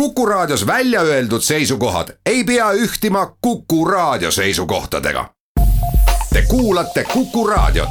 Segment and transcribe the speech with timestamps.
[0.00, 5.30] Kuku Raadios välja öeldud seisukohad ei pea ühtima Kuku Raadio seisukohtadega.
[6.32, 7.88] Te kuulate Kuku Raadiot.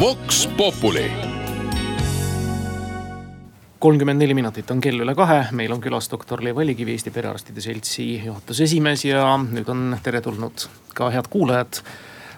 [0.00, 1.12] Vox Populi
[3.78, 7.60] kolmkümmend neli minutit on kell üle kahe, meil on külas doktor Lev Vallikivi, Eesti Perearstide
[7.64, 11.80] Seltsi juhatuse esimees ja nüüd on teretulnud ka head kuulajad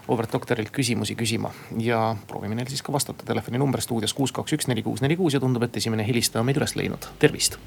[0.09, 1.51] auväärt doktorilt küsimusi küsima.
[1.79, 5.35] ja proovime neil siis ka vastata, telefoninumber stuudios kuus, kaks, üks, neli, kuus, neli, kuus
[5.35, 7.59] ja tundub, et esimene helistaja on meid üles leidnud, tervist.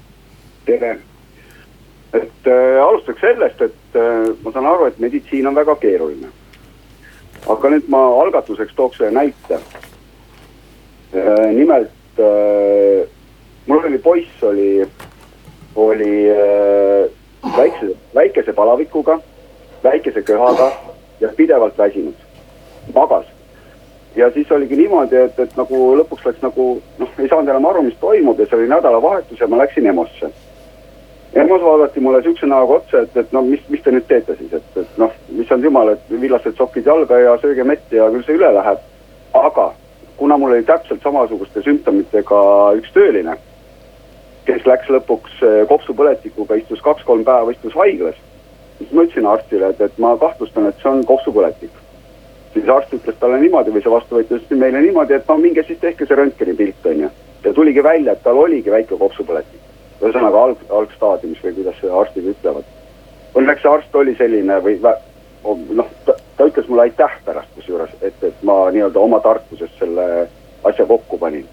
[0.66, 0.98] tere,
[2.12, 6.28] et äh, alustaks sellest, et äh, ma saan aru, et meditsiin on väga keeruline.
[7.48, 9.60] aga nüüd ma algatuseks tooks ühe näite
[11.14, 11.52] äh,.
[11.54, 13.08] nimelt äh,
[13.66, 14.86] mul oli poiss, oli,
[15.74, 17.08] oli äh,
[17.56, 19.20] väikse, väikese palavikuga,
[19.84, 20.72] väikese köhaga
[21.20, 22.25] ja pidevalt väsinud
[22.94, 23.26] magas.
[24.16, 26.66] ja siis oligi niimoodi, et, et nagu lõpuks läks nagu
[26.98, 30.30] noh, ei saanud enam aru, mis toimub ja see oli nädalavahetus ja ma läksin EMO-sse.
[31.36, 34.54] EMO-s vaadati mulle siukse näoga otsa, et, et no mis, mis te nüüd teete siis,
[34.56, 35.12] et, et noh,
[35.42, 38.80] issand jumal, et villased sokid jalga ja sööge mett ja küll see üle läheb.
[39.36, 39.72] aga
[40.16, 42.40] kuna mul oli täpselt samasuguste sümptomitega
[42.80, 43.36] üks tööline,
[44.48, 48.16] kes läks lõpuks eh, kopsupõletikuga, istus kaks-kolm päeva, istus haiglas,
[48.78, 51.84] siis ma ütlesin arstile, et, et ma kahtlustan, et see on kopsupõletik
[52.56, 55.80] siis arst ütles talle niimoodi või see vastuvõtja ütles meile niimoodi, et no minge siis
[55.82, 57.10] tehke see röntgenipilt on ju.
[57.44, 59.60] ja tuligi välja, et tal oligi väike kopsupõletik.
[60.00, 62.64] ühesõnaga alg, algstaadiumis või kuidas arstid ütlevad.
[63.36, 64.78] Õnneks see arst oli selline või
[65.80, 65.92] noh,
[66.36, 70.28] ta ütles mulle aitäh pärast kusjuures, et, et ma nii-öelda oma tarkusest selle
[70.64, 71.46] asja kokku panin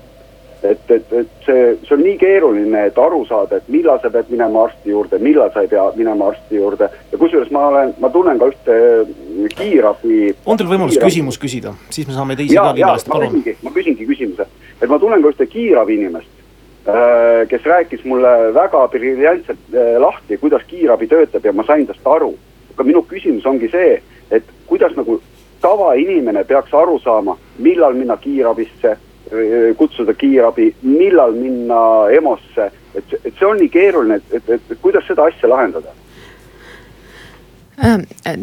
[0.64, 4.30] et, et, et see, see on nii keeruline, et aru saada, et millal sa pead
[4.32, 6.90] minema arsti juurde, millal sa ei pea minema arsti juurde.
[7.12, 8.78] ja kusjuures ma olen, ma tunnen ka ühte
[9.58, 10.20] kiirabi.
[10.46, 11.12] on teil võimalus kiirabi.
[11.12, 13.44] küsimus küsida, siis me saame teisi ka kindlasti, palun.
[13.64, 14.48] ma küsingi küsimuse,
[14.80, 16.32] et ma tunnen ka ühte kiirabi inimest
[16.88, 22.08] äh, kes rääkis mulle väga briljantselt äh, lahti, kuidas kiirabi töötab ja ma sain tast
[22.08, 22.34] aru.
[22.74, 25.20] aga minu küsimus ongi see, et kuidas nagu
[25.62, 28.98] tavainimene peaks aru saama, millal minna kiirabisse
[29.78, 31.82] kutsuda kiirabi, millal minna
[32.14, 35.94] EMO-sse, et, et see on nii keeruline, et, et, et, et kuidas seda asja lahendada?
[37.84, 38.00] Äh,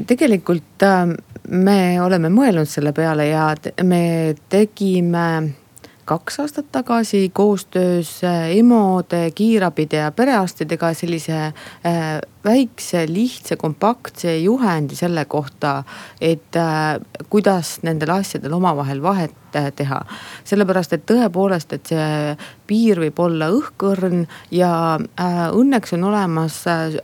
[0.07, 1.07] tegelikult äh,
[1.49, 3.53] me oleme mõelnud selle peale ja
[3.87, 5.27] me tegime
[6.11, 11.53] kaks aastat tagasi koostöös äh, EMO-de, kiirabide ja perearstidega sellise
[12.45, 15.83] väikse, lihtsa, kompaktse juhendi selle kohta,
[16.21, 16.57] et
[17.29, 20.01] kuidas nendel asjadel omavahel vahet teha.
[20.45, 22.37] sellepärast, et tõepoolest, et see
[22.71, 24.25] piir võib olla õhkõrn
[24.55, 24.73] ja
[25.19, 26.95] äh, õnneks on olemas äh,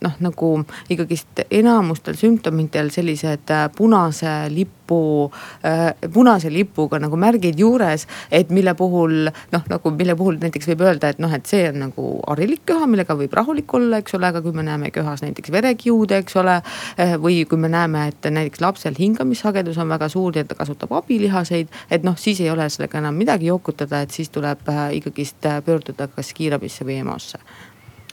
[0.00, 0.52] noh, nagu
[0.88, 5.28] ikkagist enamustel sümptomitel sellised äh, punase lipu
[5.64, 8.06] äh,, punase lipuga nagu märgid juures.
[8.30, 11.82] et mille puhul noh, nagu mille puhul näiteks võib öelda, et noh, et see on
[11.84, 15.52] nagu harilik köha, millega võib rahulik olla, eks ole, aga kui me näeme köhas näiteks
[15.52, 16.56] verekiude, eks ole.
[16.96, 20.92] Äh, või kui me näeme, et näiteks lapsel hingamissagedus on väga suur ja ta kasutab
[20.96, 25.46] abilihaseid, et noh, siis ei ole sellega enam midagi jokutada, et siis tuleb äh, ikkagist
[25.46, 27.44] äh, pöörduda kas kiirabisse või EMO-sse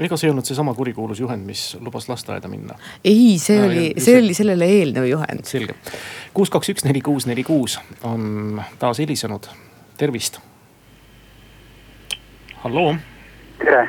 [0.05, 2.77] ega see ei olnud seesama kurikuulus juhend, mis lubas lasteaeda minna?
[3.05, 5.45] ei, see oli, see oli sellele eelnev juhend.
[5.49, 5.73] selge,
[6.33, 9.49] kuus, kaks, üks, neli, kuus, neli, kuus on taas helisenud,
[9.97, 10.39] tervist.
[12.63, 12.95] halloo.
[13.63, 13.83] tere,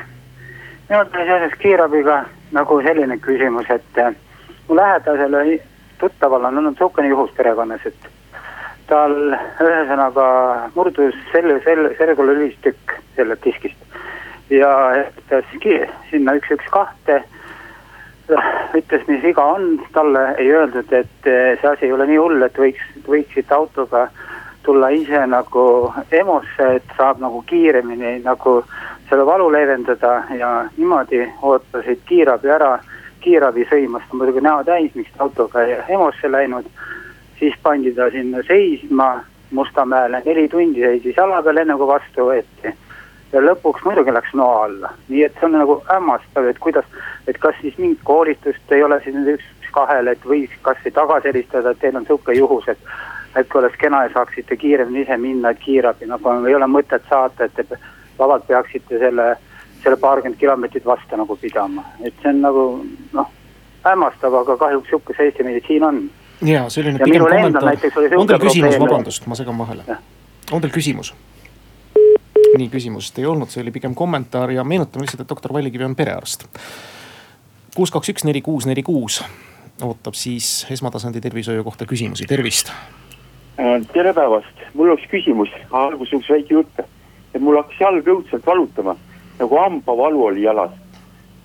[0.89, 4.13] minul tuli seoses kiirabiga nagu selline küsimus, et äh,
[4.67, 5.59] mu lähedasel
[5.99, 8.09] tuttaval on olnud sihukene juhus perekonnas, et
[8.89, 9.15] tal
[9.61, 10.27] ühesõnaga
[10.75, 13.99] murdus selle, selle, sergul lülistükk sellest diskist.
[14.49, 15.51] ja helistas
[16.09, 17.23] sinna üks, üks, kahte.
[18.77, 22.57] ütles, mis viga on, talle ei öeldud, et see asi ei ole nii hull, et
[22.57, 24.07] võiks, võiksite autoga
[24.69, 25.63] tulla ise nagu
[26.11, 28.59] EMO-sse, et saab nagu kiiremini nagu
[29.09, 32.77] selle valu leevendada ja niimoodi ootasid kiirabi ära.
[33.19, 36.69] kiirabi sõimas ta muidugi näo täis, miks ta autoga EMO-sse läinud
[37.39, 42.73] siis pandi ta sinna seisma Mustamäele, neli tundi seisis jala peal, enne kui vastu võeti.
[43.33, 46.85] ja lõpuks muidugi läks noa alla, nii et see on nagu hämmastav, et kuidas,
[47.27, 51.71] et kas siis mingit koolitust ei ole üks, üks kahele, et võiks kasvõi tagasi helistada,
[51.71, 52.77] et teil on sihuke juhus, et.
[53.35, 57.05] Et kui oleks kena ja saaksite kiiremini ise minna, et kiirabi nagu ei ole mõtet
[57.09, 57.79] saata, et te
[58.19, 59.27] vabalt peaksite selle,
[59.83, 62.65] selle paarkümmend kilomeetrit vastu nagu pidama, et see on nagu
[63.13, 63.35] noh
[63.85, 66.01] hämmastav, aga kahjuks sihuke see Eesti meditsiin on.
[66.45, 67.73] Ja selline ja pigem kommentaar,
[68.17, 69.99] on teil küsimus, vabandust, ma segan vahele,
[70.51, 71.13] on teil küsimus?
[72.49, 75.95] nii, küsimust ei olnud, see oli pigem kommentaar ja meenutame lihtsalt, et doktor Vallikivi on
[75.95, 76.47] perearst.
[77.75, 79.21] kuus, kaks, üks, neli, kuus, neli, kuus
[79.85, 82.71] ootab siis esmatasandi tervishoiu kohta küsimusi, tervist.
[83.59, 86.77] Äh, tere päevast, mul oleks küsimus, alguses väike jutt.
[87.33, 88.93] et mul hakkas jalg õudselt valutama,
[89.39, 90.71] nagu hambavalu oli jalas,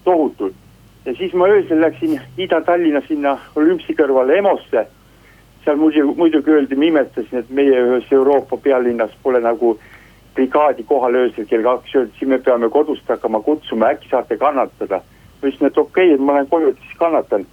[0.05, 0.55] tohutult.
[1.05, 4.87] ja siis ma öösel läksin Ida-Tallinna sinna Olümpsi kõrvale EMO-sse.
[5.65, 9.79] seal muidugi, muidugi öeldi, ma imestasin, et meie ühes Euroopa pealinnas pole nagu
[10.35, 15.03] brigaadi kohal öösel kell kaks, öeldi, siin me peame kodust hakkama kutsuma, äkki saate kannatada.
[15.43, 17.47] ma ütlesin, et okei okay,, et ma lähen koju, siis kannatan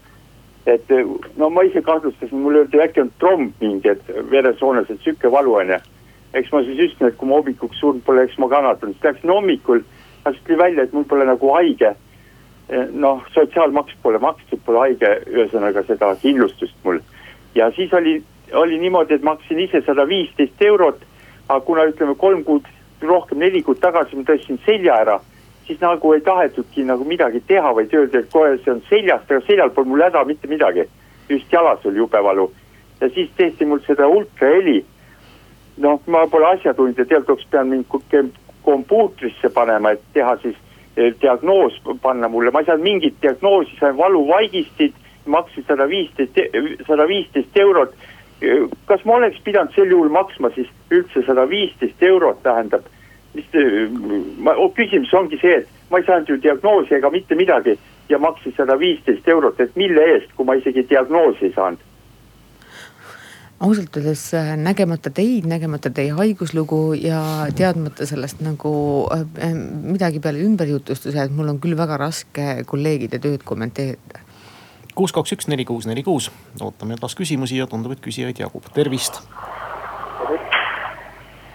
[0.66, 0.92] et
[1.38, 5.56] no ma ise kahtlustasin, mulle öeldi äkki on tromb mingi, et veresoones, et sihuke valu
[5.58, 5.80] on ja.
[6.34, 9.34] eks ma siis ütlesin, et kui ma hommikuks surnud pole, eks ma kannatan, siis läksin
[9.34, 9.82] hommikul,
[10.28, 11.96] siis tuli välja, et mul pole nagu haige.
[12.94, 17.02] noh, sotsiaalmaks pole makstud, pole haige, ühesõnaga seda kindlustust mul.
[17.56, 18.22] ja siis oli,
[18.54, 21.02] oli niimoodi, et maksin ise sada viisteist eurot,
[21.50, 22.70] aga kuna ütleme kolm kuud,
[23.02, 25.20] rohkem neli kuud tagasi ma tõstsin selja ära
[25.68, 29.42] siis nagu ei tahetudki nagu midagi teha, vaid öeldi, et kohe see on seljast, aga
[29.48, 30.88] seljal pole mul häda mitte midagi.
[31.30, 32.52] just jalas oli jube valu
[33.02, 34.86] ja siis tehti mul seda ultraheli.
[35.78, 40.56] noh, ma pole asjatundja, tegelikult pidanud mind kompuutrisse panema, et teha siis
[40.98, 46.38] eh, diagnoos panna mulle, ma ei saanud mingit diagnoosi, sain valuvaigistit, maksin sada viisteist,
[46.88, 47.96] sada viisteist eurot.
[48.86, 52.86] kas ma oleks pidanud sel juhul maksma siis üldse sada viisteist eurot, tähendab
[53.34, 53.48] mis
[54.38, 57.78] ma, oh, küsimus ongi see, et ma ei saanud ju diagnoosi ega mitte midagi
[58.10, 61.88] ja maksis sada viisteist eurot, et mille eest, kui ma isegi diagnoosi ei saanud
[63.62, 67.22] ausalt öeldes äh, nägemata teid, nägemata teie haiguslugu ja
[67.56, 68.74] teadmata sellest nagu
[69.14, 69.54] äh, äh,
[69.84, 74.26] midagi peale ümberjutustuse, et mul on küll väga raske kolleegide tööd kommenteerida.
[74.96, 78.66] kuus, kaks, üks, neli, kuus, neli, kuus, ootame taas küsimusi ja tundub, et küsijaid jagub,
[78.74, 79.22] tervist.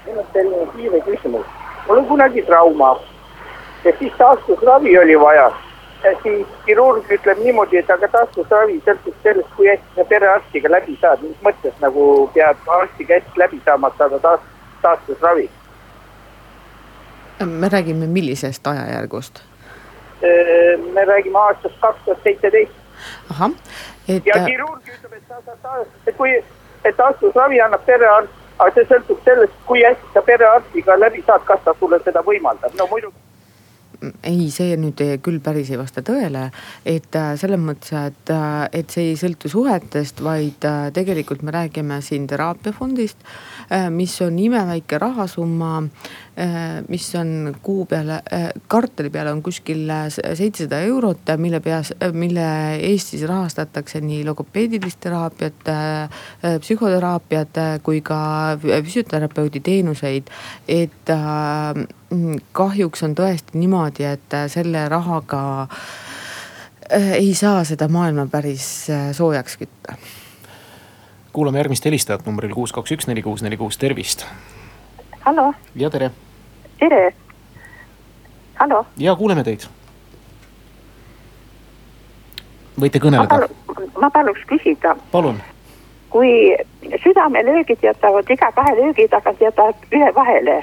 [0.06, 3.00] mul on selline kiire küsimus mul on kunagi trauma
[3.84, 5.52] ja siis taastusravi oli vaja.
[6.22, 11.22] siis kirurg ütleb niimoodi, et aga taastusravi sõltub sellest, kui hästi sa perearstiga läbi saad,
[11.24, 12.04] mis mõttes nagu
[12.34, 14.44] peab arstiga hästi läbi saama, et saada taas,
[14.82, 15.50] taastusravi.
[17.44, 19.42] me räägime millisest ajajärgust?
[20.92, 22.72] me räägime aastast kaks tuhat seitseteist.
[23.30, 23.50] ahah,
[24.08, 24.26] et.
[24.26, 26.42] ja kirurg ütleb, et sa saad, et kui,
[26.84, 31.64] et taastusravi annab perearst aga see sõltub sellest, kui hästi sa perearstiga läbi saad, kas
[31.64, 33.26] ta sulle seda võimaldab, no muidugi
[34.26, 36.48] ei, see nüüd küll päris ei vasta tõele,
[36.88, 41.54] et äh, selles mõttes, et, äh, et see ei sõltu suhetest, vaid äh, tegelikult me
[41.54, 43.24] räägime siin teraapiafondist,
[43.90, 45.82] mis on imeväike rahasumma
[46.40, 51.94] Äh, mis on kuu peale, äh, kvartali peale on kuskil äh, seitsesada eurot, mille peas,
[52.12, 52.44] mille
[52.76, 55.70] eest siis rahastatakse nii logopeedilist teraapiat,
[56.60, 58.18] psühhoteraapiat kui ka
[58.60, 60.28] füsioterapeudi teenuseid.
[60.68, 61.14] et
[62.52, 65.40] kahjuks on tõesti niimoodi, et selle rahaga
[66.92, 68.68] ei saa seda maailma päris
[69.16, 69.96] soojaks kütta.
[71.36, 74.24] Kuulame järgmist helistajat numbril kuus, kaks, üks, neli, kuus, neli, kuus, tervist.
[75.20, 75.52] hallo.
[75.74, 76.10] ja tere
[76.78, 77.14] tere.
[78.54, 78.86] hallo.
[78.96, 79.66] ja kuuleme teid.
[82.80, 83.48] võite kõneleda.
[84.00, 84.96] ma paluks küsida.
[85.12, 85.42] palun.
[86.10, 86.56] kui
[87.04, 90.62] südamelöögid jätavad iga kahe löögi tagant jätavad ühe vahele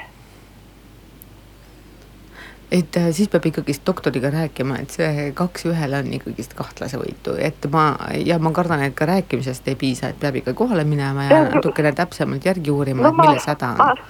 [2.74, 7.36] et äh, siis peab ikkagist doktoriga rääkima, et see kaks ühele on ikkagist kahtlase võitu,
[7.38, 7.84] et ma
[8.26, 11.92] ja ma kardan, et ka rääkimisest ei piisa, et peab ikka kohale minema ja natukene
[11.94, 14.02] täpsemalt järgi uurima no,, et milles häda on.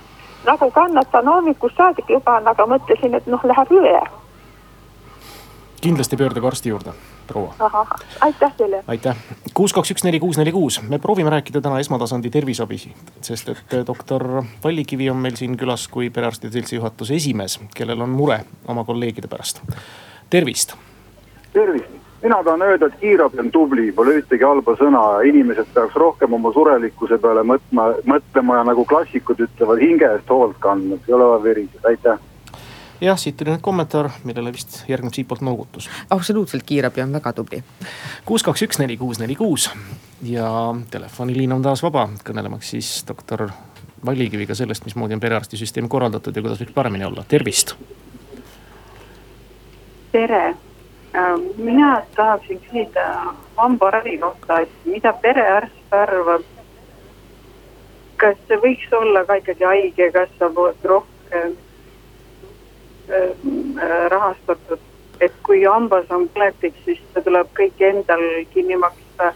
[0.49, 4.01] nagu kannatan hommikust saadik juba, aga mõtlesin, et noh, läheb üle.
[5.85, 7.55] kindlasti pöörduge arsti juurde, proua.
[8.21, 8.85] aitäh teile.
[8.89, 9.17] aitäh,
[9.55, 12.79] kuus, kaks, üks, neli, kuus, neli, kuus, me proovime rääkida täna esmatasandi terviseabi,
[13.21, 18.01] sest et eh, doktor Vallikivi on meil siin külas kui perearstide seltsi juhatuse esimees, kellel
[18.01, 19.63] on mure oma kolleegide pärast.
[20.31, 20.77] tervist.
[21.53, 26.33] tervist mina tahan öelda, et kiirabi on tubli, pole ühtegi halba sõna, inimesed peaks rohkem
[26.33, 31.27] oma surelikkuse peale mõtma, mõtlema ja nagu klassikud ütlevad, hinge eest hoolt kandma, ei ole
[31.35, 32.23] vaja veriseda, aitäh
[33.01, 35.91] jah, siit tuli nüüd kommentaar, millele vist järgneb siitpoolt noogutus.
[36.11, 37.63] absoluutselt, kiirabi on väga tubli.
[38.25, 39.71] kuus, kaks, üks, neli, kuus, neli, kuus
[40.23, 40.49] ja
[40.91, 43.49] telefoniliin on taas vaba, kõnelemaks siis doktor
[44.05, 47.75] Vallikiviga sellest, mismoodi on perearstisüsteem korraldatud ja kuidas võiks paremini olla, tervist.
[50.13, 50.45] tere
[51.17, 56.43] Äh, mina tahaksin küsida hambaravi kohta, et mida perearst arvab.
[58.17, 61.55] kas see võiks olla ka ikkagi haigekassa poolt rohkem
[64.11, 64.83] rahastatud,
[65.23, 68.23] et kui hambas on põletik, siis see tuleb kõik endal
[68.55, 69.33] kinni maksta.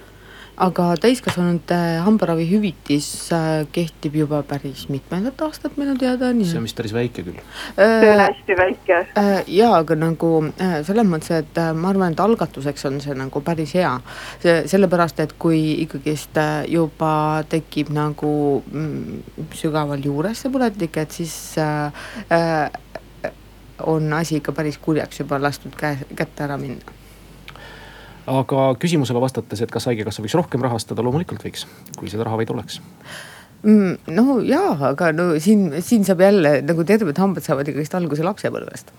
[0.58, 6.32] aga täiskasvanute hambaravihüvitis äh, kehtib juba päris mitmendat aastat minu teada.
[6.34, 7.38] see on vist päris väike küll.
[7.76, 8.98] see on hästi väike.
[9.46, 10.32] ja, aga nagu
[10.82, 13.94] selles mõttes, et ma arvan, et algatuseks on see nagu päris hea.
[14.42, 18.34] see sellepärast, et kui ikkagist juba tekib nagu
[18.66, 19.22] mm,
[19.54, 22.74] sügaval juures see põletik, et siis äh,
[23.86, 26.96] on asi ikka päris kurjaks juba lastud käe, kätte ära minna
[28.28, 31.64] aga küsimusele vastates, et kas haigekassa võiks rohkem rahastada, loomulikult võiks,
[31.96, 32.80] kui seda raha vaid oleks
[33.62, 33.94] mm,.
[34.14, 38.92] no jaa, aga no siin, siin saab jälle nagu terved hambad saavad ikkagist alguse lapsepõlvest.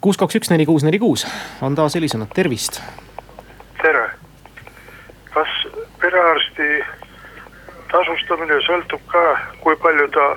[0.00, 1.26] kuus, kaks, üks, neli, kuus, neli, kuus
[1.62, 2.80] on taas helisenud, tervist.
[3.82, 4.06] tere,
[5.34, 5.54] kas
[6.02, 6.70] perearsti
[7.92, 9.26] tasustamine sõltub ka,
[9.62, 10.32] kui palju ta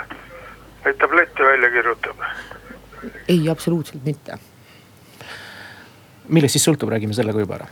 [0.86, 2.28] neid tablette välja kirjutab?
[3.28, 4.40] Ei, absoluutselt mitte.
[6.28, 7.68] Millest siis sõltub, räägime selle ka juba ära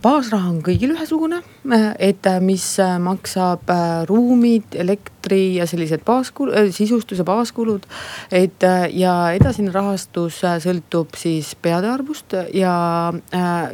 [0.00, 3.68] baasraha on kõigil ühesugune, äh, et äh, mis maksab
[4.08, 7.84] ruumid, elektri ja sellised baaskul-, sisustuse baaskulud.
[8.32, 13.12] et ja edasine rahastus sõltub siis peade arvust ja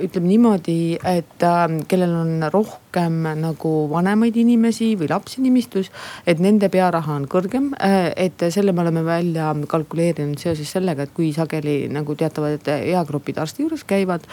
[0.03, 1.47] ütleme niimoodi, et
[1.89, 5.91] kellel on rohkem nagu vanemaid inimesi või lapsi nimistus,
[6.27, 7.73] et nende pearaha on kõrgem.
[7.81, 13.63] et selle me oleme välja kalkuleerinud seoses sellega, et kui sageli nagu teatavad eagrupid arsti
[13.63, 14.27] juures käivad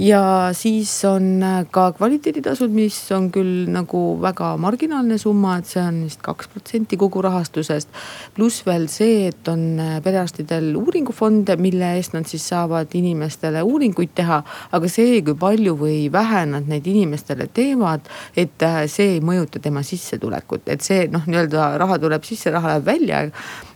[0.00, 5.82] ja siis on äh, ka kvaliteeditasud, mis on küll nagu väga marginaalne summa, et see
[5.82, 7.88] on vist kaks protsenti kogu rahastusest.
[8.34, 14.14] pluss veel see, et on äh, perearstidel uuringufonde, mille eest nad siis saavad inimestele uuringuid
[14.14, 14.42] teha.
[14.72, 19.60] aga see, kui palju või vähe nad neid inimestele teevad, et äh, see ei mõjuta
[19.60, 23.20] tema sissetulekut, et see noh, nii-öelda raha tuleb sisse, raha läheb välja.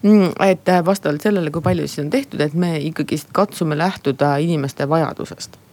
[0.03, 4.89] Mm, et vastavalt sellele, kui palju siis on tehtud, et me ikkagist katsume lähtuda inimeste
[4.89, 5.64] vajadusest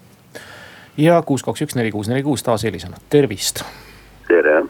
[1.01, 3.63] ja kuus, kaks, üks, neli, kuus, neli, kuus taas helisõna, tervist.
[4.27, 4.61] tere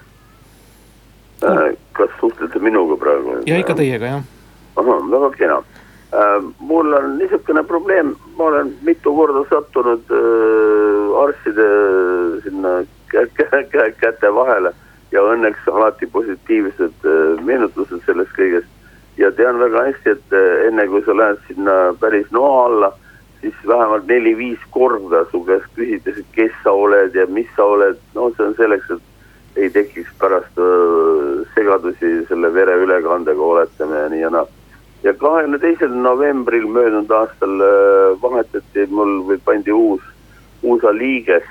[1.44, 1.74] äh,.
[1.98, 3.42] kas suhtlete minuga praegu?
[3.46, 4.24] ja ikka teiega jah.
[4.76, 6.38] ahah, väga kena äh,.
[6.60, 11.68] mul on niisugune probleem, ma olen mitu korda sattunud äh, arstide
[12.46, 12.80] sinna
[13.12, 14.74] käte vahele
[15.12, 17.08] ja õnneks alati positiivsed
[17.44, 18.70] meenutused sellest kõigest.
[19.18, 20.36] ja tean väga hästi, et
[20.68, 22.94] enne kui sa lähed sinna päris noa alla
[23.42, 28.30] siis vähemalt neli-viis korda su käest küsitakse, kes sa oled ja mis sa oled, no
[28.36, 34.30] see on selleks, et ei tekiks pärast öö, segadusi selle vereülekandega oletame ja nii ja
[34.30, 34.46] naa.
[35.04, 40.06] ja kahekümne teisel novembril möödunud aastal öö, vahetati mul või pandi uus,
[40.64, 41.50] USA liiges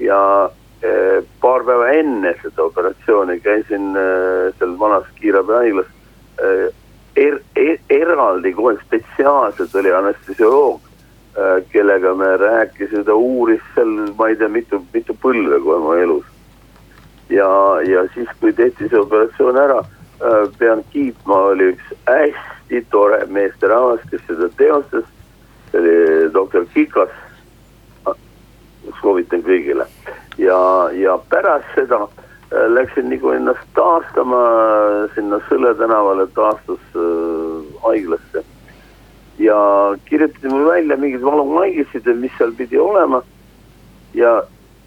[0.00, 0.18] ja
[0.82, 5.94] öö, paar päeva enne seda operatsiooni käisin öö, seal vanas kiirabihaiglas
[7.18, 10.87] er, er, eraldi kohe spetsiaalselt oli anestesioloog
[11.72, 16.24] kellega me rääkisime, ta uuris seal, ma ei tea, mitu, mitu põlve kohe oma elus.
[17.30, 19.84] ja, ja siis, kui tehti see operatsioon ära, äh,
[20.58, 25.04] pean kiitma, oli üks hästi tore meesterahvas, kes seda teostas.
[25.70, 27.10] see oli doktor Kikas.
[29.02, 29.86] soovitan kõigile
[30.38, 32.08] ja, ja pärast seda äh,
[32.72, 34.40] läksin nagu ennast taastama
[35.14, 38.44] sinna Sõle tänavale taastushaiglasse
[39.48, 43.22] ja kirjutati mulle välja mingid valumaigised, mis seal pidi olema.
[44.14, 44.42] ja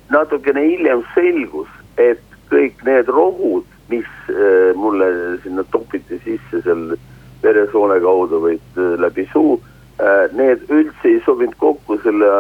[0.10, 5.08] natukene hiljem selgus, et kõik need rohud, mis äh, mulle
[5.44, 6.96] sinna topiti sisse seal
[7.44, 9.60] veresoone kaudu või äh, läbi suu
[10.02, 12.32] äh,, need üldse ei sobinud kokku selle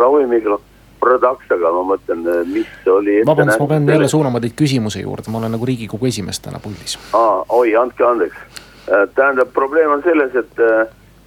[0.00, 0.58] ravimiga
[0.96, 3.20] Prodaxaga, ma mõtlen, mis oli.
[3.28, 6.96] vabandust, ma pean jälle suunama teid küsimuse juurde, ma olen nagu riigikogu esimees täna puldis.
[7.12, 10.60] oi, andke andeks Äh, tähendab, probleem on selles, et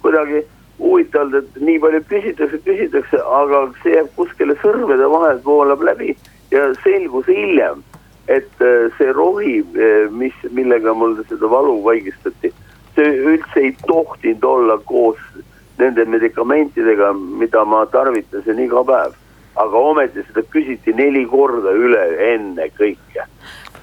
[0.02, 0.42] kuidagi
[0.80, 6.14] huvitavalt, et nii palju küsitakse, küsitakse, aga see jääb kuskile sõrmede vahelt, voolab läbi
[6.50, 7.84] ja selgus hiljem,
[8.28, 9.60] et äh, see rohi,
[10.10, 12.52] mis, millega mul seda valu vaigistati,
[12.96, 15.20] see üldse ei tohtinud olla koos
[15.80, 19.18] nende medikamentidega, mida ma tarvitasin iga päev.
[19.60, 23.24] aga ometi seda küsiti neli korda üle enne kõike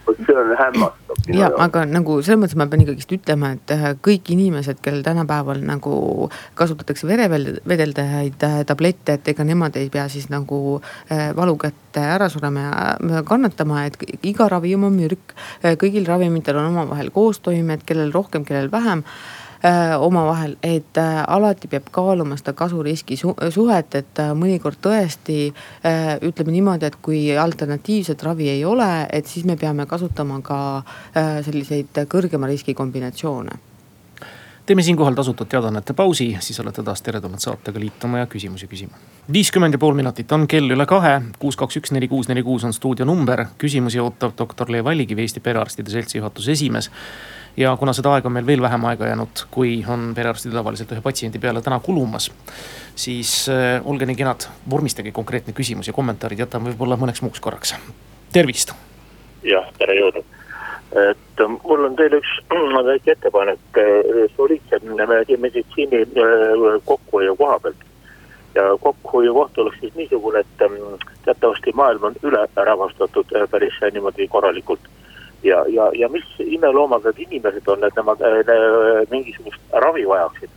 [0.08, 1.22] vot see on hämmastav.
[1.34, 5.64] ja, aga nagu selles mõttes ma pean ikkagist ütlema, et äh, kõik inimesed, kellel tänapäeval
[5.68, 5.96] nagu
[6.60, 12.30] kasutatakse verevedeldajaid äh, tablette, et ega nemad ei pea siis nagu äh, valu kätte ära
[12.34, 13.98] surema ja kannatama, et
[14.28, 15.34] iga ravim on mürk.
[15.82, 19.37] kõigil ravimitel on omavahel koostoimed, kellel rohkem, kellel vähem Äh,
[20.00, 25.38] omavahel, et äh, alati peab kaaluma seda kasu-riski suhet, et äh, mõnikord tõesti
[26.28, 30.60] ütleme niimoodi, et kui alternatiivset ravi ei ole, et siis me peame kasutama ka
[31.46, 33.58] selliseid kõrgema riski kombinatsioone
[34.68, 39.00] teeme siinkohal tasutud teadaannete pausi, siis olete taas teretulnud saatega liituma ja küsimusi küsima.
[39.34, 42.64] viiskümmend ja pool minutit on kell üle kahe, kuus, kaks, üks, neli, kuus, neli, kuus
[42.68, 43.46] on stuudio number.
[43.58, 46.92] küsimusi ootab doktor Le Vallikivi, Eesti Perearstide Seltsi juhatuse esimees
[47.58, 51.02] ja kuna seda aega on meil veel vähem aega jäänud, kui on perearstid tavaliselt ühe
[51.02, 52.32] patsiendi peale täna kulumas.
[52.96, 57.76] siis äh, olge nii kenad, vormistage konkreetne küsimus ja kommentaarid jätame võib-olla mõneks muuks korraks.
[58.34, 58.74] tervist.
[59.44, 60.26] jah, tere jõudu
[60.96, 62.34] et mul on teile üks
[62.90, 63.82] väike ettepanek
[64.36, 64.80] soliidse
[65.38, 67.84] meditsiini äh, kokkuhoiu koha pealt.
[68.56, 70.74] ja kokkuhoiu koht oleks siis niisugune, et ähm,
[71.26, 74.80] teatavasti maailm on ülerahvastatud äh, päris niimoodi korralikult.
[75.44, 80.50] Ja, ja, ja mis imeloomaga inimesed on, et nemad äh, mingisugust ravi vajaksid.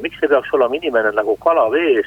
[0.00, 2.06] miks ei peaks olema inimene nagu kala vees,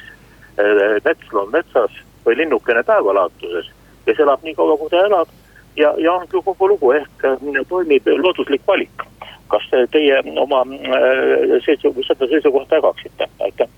[1.04, 1.92] metsloom metsas
[2.26, 3.68] või linnukene taevalaatuses,
[4.04, 5.28] kes elab nii kaua, kui ta elab
[5.78, 9.06] ja, ja ongi kogu lugu, ehk äh, toimib looduslik valik.
[9.48, 13.68] kas teie oma äh, seisukohta, seda seisukohta jagaksite, aitäh?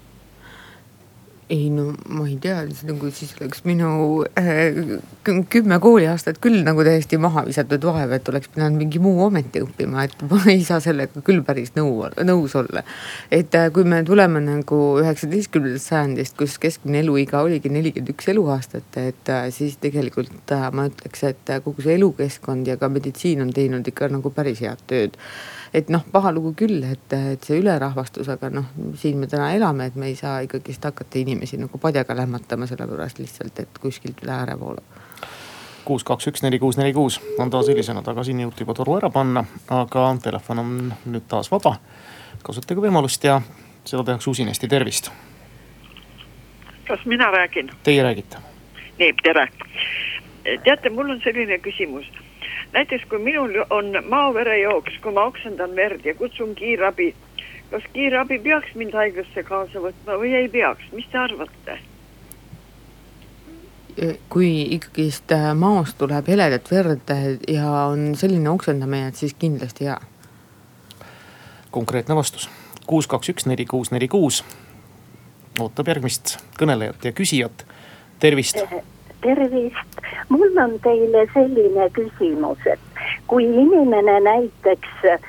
[1.51, 3.91] Ei no ma ei tea, nagu siis oleks minu
[4.39, 4.79] äh,
[5.25, 10.07] kümme kooliaastat küll nagu täiesti maha visatud vahepeal, et oleks pidanud mingi muu ameti õppima,
[10.07, 12.85] et ma ei saa sellega küll päris nõu, nõus olla.
[13.35, 19.01] et äh, kui me tuleme nagu üheksateistkümnendast sajandist, kus keskmine eluiga oligi nelikümmend üks eluaastat,
[19.03, 23.43] et äh, siis tegelikult äh, ma ütleks, et äh, kogu see elukeskkond ja ka meditsiin
[23.43, 25.19] on teinud ikka nagu päris head tööd
[25.75, 29.91] et noh, paha lugu küll, et, et see ülerahvastus, aga noh, siin me täna elame,
[29.91, 34.35] et me ei saa ikkagist hakata inimesi nagu padjaga lämmatama, sellepärast lihtsalt, et kuskilt üle
[34.35, 34.99] ääre voolab
[35.85, 38.95] kuus, kaks, üks, neli, kuus, neli, kuus on taas helisena tagasi, nii jõuti juba toru
[38.99, 39.43] ära panna,
[39.75, 40.77] aga telefon on
[41.11, 41.77] nüüd taas vaba.
[42.47, 43.41] kasutage võimalust ja
[43.85, 45.11] seda tehakse usinasti, tervist.
[46.87, 47.71] kas mina räägin?
[47.83, 48.39] Teie räägite.
[48.99, 49.49] nii, tere.
[50.65, 52.07] teate, mul on selline küsimus
[52.73, 57.15] näiteks kui minul on maaverejooks, kui ma oksendan verd ja kutsun kiirabi,
[57.71, 61.79] kas kiirabi peaks mind haiglasse kaasa võtma või ei peaks, mis te arvate?
[64.33, 67.11] kui ikkagist äh, maost tuleb heledat verd
[67.49, 70.01] ja on selline oksendamine, et siis kindlasti jaa.
[71.71, 72.49] konkreetne vastus,
[72.87, 74.45] kuus, kaks, üks, neli, kuus, neli, kuus
[75.61, 77.67] ootab järgmist kõnelejat ja küsijat,
[78.23, 78.63] tervist
[79.21, 82.81] tervist, mul on teile selline küsimus, et
[83.27, 85.21] kui inimene näiteks äh,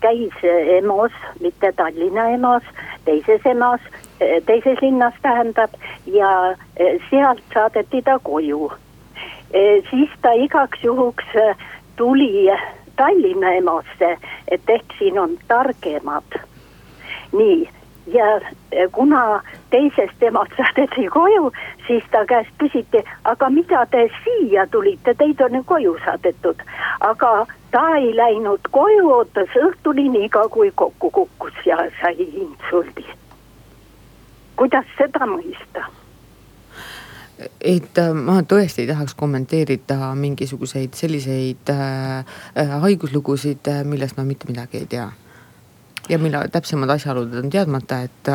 [0.00, 0.42] käis
[0.78, 2.64] EMO-s, mitte Tallinna EMO-s,
[3.04, 3.86] teises EMO-s,
[4.22, 5.74] äh, teises linnas tähendab
[6.06, 8.72] ja äh, sealt saadeti ta koju.
[9.90, 11.24] siis ta igaks juhuks
[11.96, 12.50] tuli
[12.96, 16.40] Tallinna EMO-sse, et ehk siin on targemad.
[17.32, 17.68] nii
[18.12, 21.52] ja kuna teisest temast saadeti koju,
[21.86, 26.62] siis ta käest küsiti, aga mida te siia tulite, teid on ju koju saadetud.
[27.00, 33.06] aga ta ei läinud koju, ootas õhtuni niikaua, kui kokku kukkus ja sai insuldi.
[34.56, 35.86] kuidas seda mõista?
[37.60, 42.24] et äh, ma tõesti ei tahaks kommenteerida mingisuguseid selliseid äh,
[42.56, 45.10] äh haiguslugusid, äh, millest ma mitte midagi ei tea
[46.08, 48.30] ja mille täpsemad asjaolud on teadmata, et,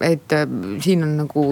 [0.00, 0.36] et
[0.80, 1.44] siin on nagu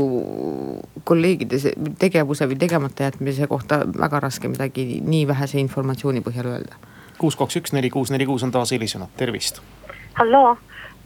[1.05, 1.61] kolleegide
[1.99, 6.81] tegevuse või tegemata jätmise kohta väga raske midagi nii vähese informatsiooni põhjal öelda.
[7.19, 9.63] kuus, kaks, üks, neli, kuus, neli, kuus on taas helisenud, tervist.
[10.15, 10.57] halloo,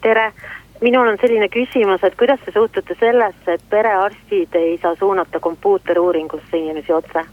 [0.02, 0.32] tere
[0.80, 6.56] minul on selline küsimus, et kuidas te suhtute sellesse, et perearstid ei saa suunata kompuuteruuringusse
[6.56, 7.24] inimesi otse?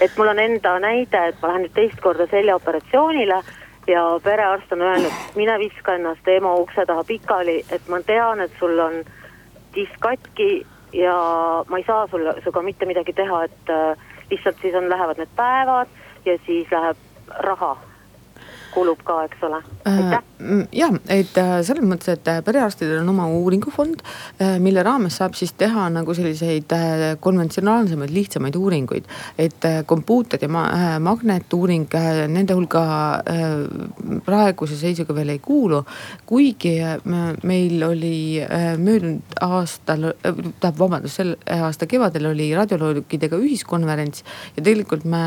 [0.00, 3.36] et mul on enda näide, et ma lähen nüüd teist korda seljaoperatsioonile
[3.86, 8.52] ja perearst on öelnud, mine viska ennast EMO ukse taha pikali, et ma tean, et
[8.58, 9.00] sul on
[9.74, 11.16] disk katki ja
[11.68, 13.98] ma ei saa sulle, sinuga mitte midagi teha, et äh,
[14.30, 15.88] lihtsalt siis on, lähevad need päevad
[16.24, 16.96] ja siis läheb
[17.48, 17.76] raha
[18.74, 20.22] kulub ka, eks ole, aitäh.
[20.44, 24.02] Mm, ja, et äh, selles mõttes, et äh, perearstidel on oma uuringufond,
[24.42, 26.72] äh, mille raames saab siis teha nagu selliseid
[27.24, 29.06] konventsionaalsemaid, lihtsamaid uuringuid.
[29.38, 30.64] et kompuuter ja ma
[31.00, 31.86] magnetuuring
[32.30, 32.82] nende hulka
[34.24, 35.84] praeguse seisuga veel ei kuulu.
[36.26, 36.74] kuigi
[37.42, 38.42] meil oli
[38.78, 44.24] möödunud aastal, tähendab vabandust, selle aasta kevadel oli radioloogidega ühiskonverents
[44.56, 45.24] ja tegelikult me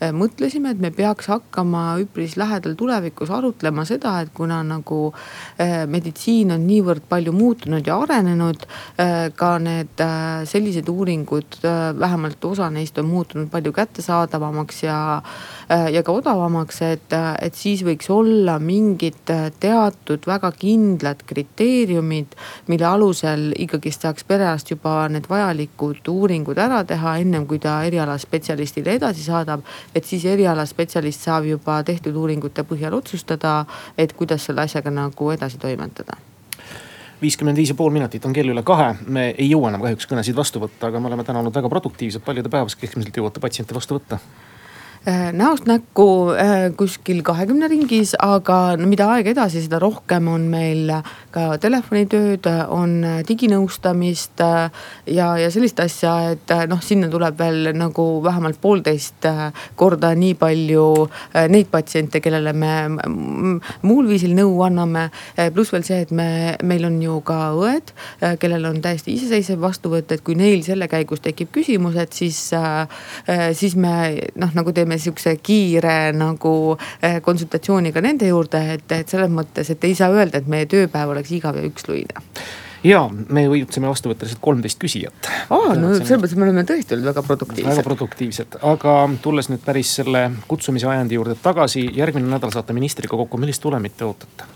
[0.00, 5.12] mõtlesime, et me peaks hakkama üpris lähedal lähedal tulevikus arutlema seda, et kuna nagu
[5.60, 8.66] äh, meditsiin on niivõrd palju muutunud ja arenenud
[9.00, 9.32] äh,.
[9.34, 15.22] ka need äh, sellised uuringud, äh, vähemalt osa neist on muutunud palju kättesaadavamaks ja,
[15.68, 22.34] ja ka odavamaks, et, et siis võiks olla mingid teatud väga kindlad kriteeriumid,
[22.68, 28.98] mille alusel ikkagist saaks perearst juba need vajalikud uuringud ära teha, ennem kui ta erialaspetsialistile
[28.98, 29.62] edasi saadab.
[29.94, 33.66] et siis erialaspetsialist saab juba tehtud uuringu uuringute põhjal otsustada,
[33.98, 36.16] et kuidas selle asjaga nagu edasi toimetada.
[37.22, 40.36] Viiskümmend viis ja pool minutit on kell üle kahe, me ei jõua enam kahjuks kõnesid
[40.36, 43.74] vastu võtta, aga me oleme täna olnud väga produktiivsed, palju te päevas keskmiselt jõuate patsiente
[43.74, 44.18] vastu võtta?
[45.08, 50.90] Äh, näost näkku äh, kuskil kahekümne ringis, aga mida aeg edasi, seda rohkem on meil
[51.32, 58.04] ka telefonitööd, on diginõustamist äh, ja, ja sellist asja, et noh, sinna tuleb veel nagu
[58.26, 59.24] vähemalt poolteist
[59.80, 60.84] korda nii palju
[61.48, 62.74] neid patsiente, kellele me
[63.80, 65.06] muul viisil nõu anname.
[65.54, 67.94] pluss veel see, et me, meil on ju ka õed,
[68.42, 72.42] kellel on täiesti iseseisev vastuvõtt, et kui neil selle käigus tekib küsimus, et siis,
[73.62, 73.96] siis me
[74.36, 76.54] noh, nagu teeme teeme sihukese kiire nagu
[77.02, 81.14] eh, konsultatsiooniga nende juurde, et, et selles mõttes, et ei saa öelda, et meie tööpäev
[81.14, 82.26] oleks igav ja üksluine
[82.84, 85.28] ja me jõudsime vastu võtta lihtsalt kolmteist küsijat.
[85.52, 87.70] aa, no selles mõttes me oleme tõesti olnud väga produktiivsed.
[87.70, 93.20] väga produktiivsed, aga tulles nüüd päris selle kutsumise ajendi juurde tagasi, järgmine nädal saate ministriga
[93.20, 94.48] kokku, millist tulemit te ootate?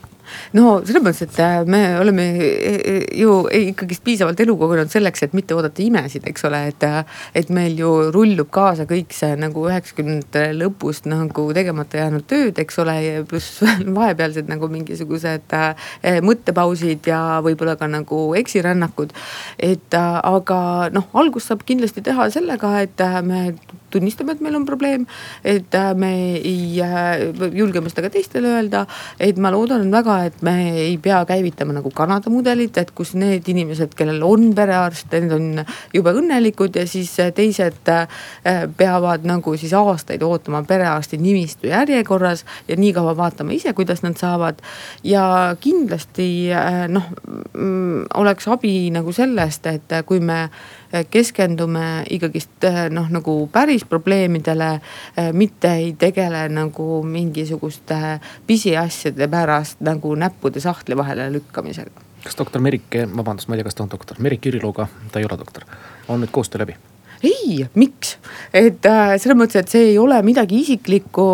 [0.56, 5.24] No selles mõttes, et äh, me oleme e, e, ju ikkagist piisavalt elu kogenud selleks,
[5.26, 6.88] et mitte oodata imesid, eks ole, et.
[6.88, 12.58] Äh, et meil ju rullub kaasa kõik see nagu üheksakümnendate lõpust nagu tegemata jäänud tööd,
[12.62, 12.96] eks ole,
[13.28, 13.62] pluss
[13.98, 15.88] vahepealsed nagu mingisugused äh,
[16.24, 19.14] mõttepausid ja võib-olla ka nagu eksirännakud.
[19.58, 20.60] et aga
[20.94, 23.42] noh, algust saab kindlasti teha sellega, et me
[23.94, 25.06] tunnistame, et meil on probleem.
[25.44, 26.80] et me ei
[27.54, 28.84] julgeme seda ka teistele öelda,
[29.20, 30.54] et ma loodan väga, et me
[30.84, 35.64] ei pea käivitama nagu Kanada mudelit, et kus need inimesed, kellel on perearst, need on
[35.94, 38.06] jube õnnelikud ja siis teised äh,
[38.76, 44.18] peavad nagu siis aastaid ootama perearsti nimistu järjekorras ja nii kaua vaatama ise, kuidas nad
[44.20, 44.62] saavad.
[45.04, 47.10] ja kindlasti äh, noh,
[47.52, 50.48] mm, oleks abi nagu sellest, et kui me
[51.10, 54.80] keskendume ikkagist noh, nagu päris probleemidele.
[55.16, 61.90] Eh, mitte ei tegele nagu mingisuguste pisiasjade pärast nagu näppude sahtli vahele lükkamisega.
[62.24, 65.26] kas doktor Merik, vabandust, ma ei tea, kas ta on doktor, Merik Jüriluga, ta ei
[65.28, 65.64] ole doktor,
[66.08, 66.76] on nüüd koostöö läbi?
[67.24, 68.16] ei, miks,
[68.54, 71.26] et äh, selles mõttes, et see ei ole midagi isiklikku,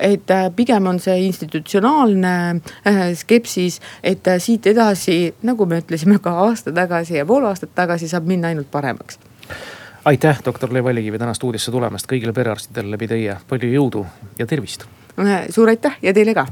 [0.00, 6.20] et äh, pigem on see institutsionaalne äh, skepsis, et äh, siit edasi, nagu me ütlesime
[6.24, 9.20] ka aasta tagasi ja pool aastat tagasi, saab minna ainult paremaks
[10.06, 14.04] aitäh, doktor Le Vallikivi täna stuudiosse tulemast, kõigile perearstidele läbi teie palju jõudu
[14.38, 14.86] ja tervist.
[15.50, 16.46] suur aitäh ja teile ka